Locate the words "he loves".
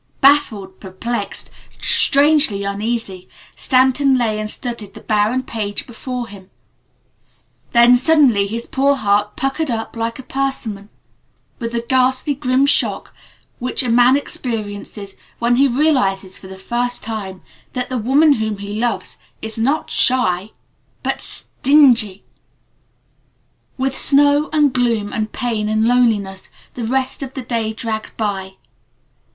18.57-19.19